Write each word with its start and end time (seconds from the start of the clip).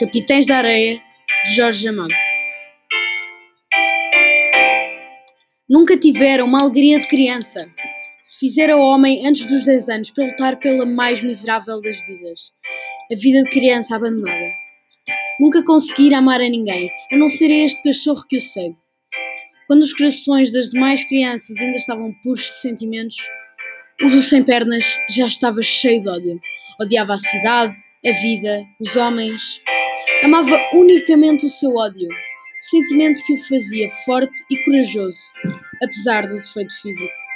Capitães 0.00 0.46
da 0.46 0.56
Areia, 0.56 0.98
de 1.44 1.54
Jorge 1.56 1.86
Amado. 1.86 2.14
Nunca 5.68 5.94
tivera 5.98 6.42
uma 6.42 6.62
alegria 6.62 6.98
de 6.98 7.06
criança. 7.06 7.70
Se 8.22 8.38
fizera 8.38 8.78
homem 8.78 9.26
antes 9.26 9.44
dos 9.44 9.62
10 9.62 9.88
anos 9.90 10.10
para 10.10 10.24
lutar 10.24 10.58
pela 10.58 10.86
mais 10.86 11.22
miserável 11.22 11.82
das 11.82 12.00
vidas, 12.06 12.40
a 13.12 13.14
vida 13.14 13.42
de 13.42 13.50
criança 13.50 13.94
abandonada. 13.94 14.50
Nunca 15.38 15.62
conseguira 15.62 16.16
amar 16.16 16.40
a 16.40 16.48
ninguém, 16.48 16.90
a 17.12 17.16
não 17.18 17.28
ser 17.28 17.50
a 17.50 17.64
este 17.66 17.82
cachorro 17.82 18.24
que 18.26 18.38
o 18.38 18.40
segue. 18.40 18.76
Quando 19.66 19.82
os 19.82 19.92
corações 19.92 20.50
das 20.50 20.70
demais 20.70 21.04
crianças 21.04 21.54
ainda 21.58 21.76
estavam 21.76 22.10
puros 22.22 22.40
de 22.40 22.62
sentimentos, 22.62 23.18
o 24.02 24.08
do 24.08 24.22
sem 24.22 24.42
pernas 24.42 24.96
já 25.10 25.26
estava 25.26 25.62
cheio 25.62 26.00
de 26.00 26.08
ódio. 26.08 26.40
Odiava 26.80 27.12
a 27.12 27.18
cidade, 27.18 27.76
a 28.02 28.12
vida, 28.12 28.64
os 28.80 28.96
homens. 28.96 29.60
Amava 30.22 30.58
unicamente 30.74 31.46
o 31.46 31.48
seu 31.48 31.76
ódio, 31.76 32.08
sentimento 32.60 33.22
que 33.24 33.34
o 33.34 33.48
fazia 33.48 33.90
forte 34.04 34.44
e 34.50 34.62
corajoso, 34.64 35.18
apesar 35.82 36.28
do 36.28 36.34
defeito 36.34 36.74
físico. 36.82 37.29